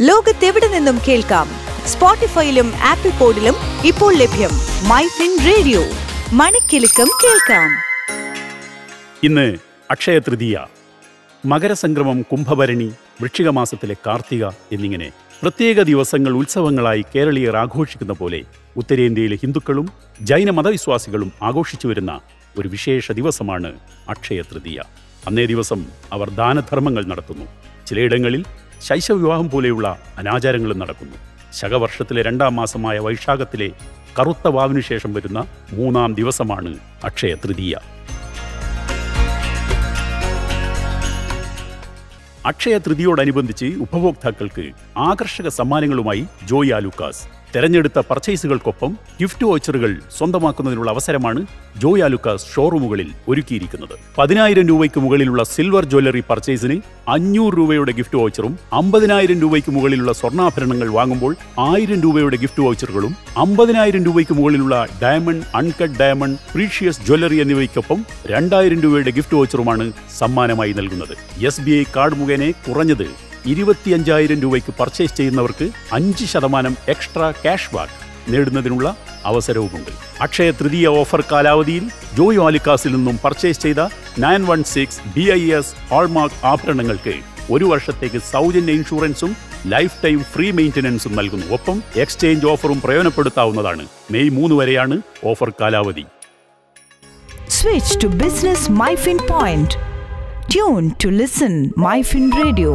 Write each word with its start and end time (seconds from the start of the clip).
ലോകത്തെവിടെ 0.00 0.68
നിന്നും 0.68 0.98
കേൾക്കാം? 1.08 1.48
സ്പോട്ടിഫൈയിലും 1.86 2.72
ആപ്പിൾ 2.76 3.10
പോഡിലും 3.10 3.54
ഇപ്പോൾ 3.86 4.14
ലഭ്യം 4.14 4.50
മൈ 4.88 5.02
ഫിൻ 5.06 5.32
റേഡിയോ. 5.46 5.80
മണിക്കെലക്കം 6.32 7.08
കേൾക്കാം. 7.24 7.70
ഇന്ന് 9.24 9.56
അക്ഷയ 9.90 10.18
തൃതീയ 10.18 10.58
മകരസംക്രമം 11.44 12.22
കുംഭഭരണി 12.22 12.92
വൃക്ഷിക 13.20 13.48
മാസത്തിലെ 13.48 13.96
കാർത്തിക 14.06 14.46
എന്നിങ്ങനെ 14.46 15.10
പ്രത്യേക 15.42 15.82
ദിവസങ്ങൾ 15.82 16.32
ഉത്സവങ്ങളായി 16.32 17.04
കേരളീയർ 17.16 17.56
ആഘോഷിക്കുന്ന 17.56 18.12
പോലെ 18.12 18.42
ഉത്തരേന്ത്യയിലെ 18.76 19.36
ഹിന്ദുക്കളും 19.36 19.88
ജൈന 20.22 20.50
മതവിശ്വാസികളും 20.50 21.32
ആഘോഷിച്ചു 21.42 21.88
വരുന്ന 21.88 22.20
ഒരു 22.58 22.68
വിശേഷ 22.68 23.12
ദിവസമാണ് 23.12 23.72
അക്ഷയ 24.08 24.42
തൃതീയ. 24.42 24.80
അന്നേ 25.26 25.46
ദിവസം 25.46 25.86
അവർ 26.12 26.30
ദാനധർമ്മങ്ങൾ 26.30 27.04
നടത്തുന്നു. 27.04 27.44
ചിലയിടങ്ങളിൽ 27.86 28.44
ശൈശവവിവാഹം 28.82 29.50
പോലെയുള്ള 29.50 29.98
അനാചാരങ്ങളും 30.18 30.78
നടക്കുന്നു. 30.78 31.16
ശകവർഷത്തിലെ 31.52 32.22
രണ്ടാം 32.22 32.56
മാസമായ 32.56 32.98
വൈശാഖത്തിലെ 32.98 33.70
കറുത്ത 34.20 34.48
വാവിനു 34.48 34.80
ശേഷം 34.80 35.14
വരുന്ന 35.14 35.46
മൂന്നാം 35.72 36.14
ദിവസമാണ് 36.14 36.78
അക്ഷയ 37.04 37.34
തൃതീയ. 37.34 37.74
അക്ഷയ 42.46 42.78
തൃതിയോടനുബന്ധിച്ച് 42.78 43.64
ഉപഭോക്താക്കൾക്ക് 43.64 44.72
ആകർഷക 44.96 45.48
സമ്മാനങ്ങളുമായി 45.48 46.26
ജോയ് 46.44 46.72
ആലുക്കാസ്. 46.72 47.37
തെരഞ്ഞെടുത്ത 47.54 47.98
പർച്ചേസുകൾക്കൊപ്പം 47.98 48.96
ഗിഫ്റ്റ് 49.20 49.44
വോച്ചറുകൾ 49.44 50.00
സ്വന്തമാക്കുന്നതിനുള്ള 50.18 50.90
അവസരമാണ് 50.90 51.46
ജോയ് 51.78 52.02
ഷോറൂമുകളിൽ 52.54 53.10
ഒരുക്കിയിരിക്കുന്നത്. 53.28 53.98
പതിനായിരം 54.18 54.68
രൂപയ്ക്ക് 54.68 55.00
മുകളിലുള്ള 55.00 55.42
സിൽവർ 55.42 55.84
ജ്വല്ലറി 55.84 56.22
പർച്ചേസിന് 56.28 56.80
അഞ്ഞൂറ് 57.08 57.54
രൂപയുടെ 57.58 57.92
ഗിഫ്റ്റ് 57.92 58.18
വോച്ചറും 58.18 58.58
അമ്പതിനായിരം 58.72 59.40
രൂപയ്ക്ക് 59.40 59.70
മുകളിലുള്ള 59.70 60.12
സ്വർണാഭരണങ്ങൾ 60.12 60.88
വാങ്ങുമ്പോൾ 60.88 61.36
ആയിരം 61.58 62.00
രൂപയുടെ 62.00 62.36
ഗിഫ്റ്റ് 62.36 62.62
വോച്ചറുകളും 62.62 63.16
അമ്പതിനായിരം 63.36 64.04
രൂപയ്ക്ക് 64.04 64.34
മുകളിലുള്ള 64.34 64.86
diamond 65.02 65.46
uncut 65.54 65.98
diamond 65.98 66.40
precious 66.52 67.00
jewellery 67.06 67.36
എന്നിവയ്ക്കൊപ്പം 67.36 68.04
രണ്ടായിരം 68.26 68.80
രൂപയുടെ 68.80 69.10
ഗിഫ്റ്റ് 69.10 69.34
വോച്ചറുമാണ് 69.34 69.92
സമ്മാനമായി 70.18 70.72
നൽകുന്നത്. 70.72 71.16
എസ് 71.46 71.60
കാർഡ് 71.96 72.14
മുഖേന 72.14 72.50
കുറഞ്ഞത് 72.50 73.27
ഇരുപത്തിയഞ്ചായിരം 73.46 74.40
രൂപയ്ക്ക് 74.40 74.72
പർച്ചേസ് 74.78 75.16
ചെയ്യുന്നവർക്ക് 75.16 75.66
അഞ്ച് 75.92 76.26
ശതമാനം 76.26 76.76
എക്സ്ട്രാ 76.88 77.28
ക്യാഷ് 77.42 77.72
ബാക്ക് 77.74 77.96
നേടുന്നതിനുള്ള 78.32 78.88
അവസരവുമുണ്ട് 79.24 79.92
അക്ഷയ 80.20 80.50
തൃതീയ 80.50 80.86
ഓഫർ 80.98 81.22
കാലാവധിയിൽ 81.30 81.84
ജോയ് 82.16 82.40
ആലിക്കാസിൽ 82.40 82.92
നിന്നും 82.92 83.16
പർച്ചേസ് 83.16 83.62
ചെയ്ത 83.62 83.80
nine 84.18 84.44
one 84.46 84.62
six 84.74 85.00
B 85.16 85.24
I 85.32 85.42
S 85.52 85.74
hallmark 85.90 86.40
ആഭരണങ്ങൾക്ക് 86.44 87.14
ഒരു 87.50 87.64
വർഷത്തേക്ക് 87.64 88.20
സൗജന്യ 88.30 88.72
ഇൻഷുറൻസും 88.72 89.30
ലൈഫ് 89.66 89.96
ടൈം 90.04 90.18
ഫ്രീ 90.32 90.46
മെയിന്റനൻസും 90.52 91.14
നൽകുന്നു 91.16 91.46
ഒപ്പം 91.52 91.76
എക്സ്ചേഞ്ച് 91.96 92.46
ഓഫറും 92.46 92.80
പ്രയോജനപ്പെടുത്താവുന്നതാണ് 92.80 93.84
മെയ് 94.10 94.30
മൂന്ന് 94.30 94.56
വരെയാണ് 94.60 94.98
ഓഫർ 95.24 95.50
കാലാവധി 95.60 96.06
Switch 97.50 97.90
to 97.96 98.08
Business 98.16 98.62
MyFin 98.80 99.18
Point. 99.26 99.70
Tune 100.48 100.86
to 100.94 101.08
listen 101.12 101.54
MyFin 101.78 102.24
Radio. 102.32 102.72